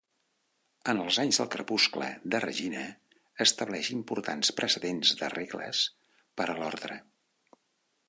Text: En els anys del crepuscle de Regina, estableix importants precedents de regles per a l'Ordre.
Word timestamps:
En 0.93 1.01
els 1.01 1.19
anys 1.23 1.39
del 1.41 1.49
crepuscle 1.55 2.07
de 2.35 2.41
Regina, 2.47 2.87
estableix 3.47 3.93
importants 3.99 4.53
precedents 4.63 5.15
de 5.23 5.33
regles 5.39 5.87
per 6.41 6.53
a 6.57 6.61
l'Ordre. 6.63 7.03